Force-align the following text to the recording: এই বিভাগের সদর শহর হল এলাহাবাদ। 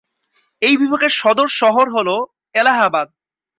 এই 0.61 0.75
বিভাগের 0.77 1.13
সদর 1.13 1.47
শহর 1.61 1.85
হল 1.89 2.09
এলাহাবাদ। 2.55 3.07